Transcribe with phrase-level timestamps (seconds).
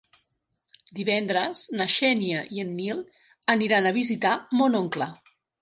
[0.99, 3.05] Divendres na Xènia i en Nil
[3.57, 5.13] aniran a visitar mon oncle.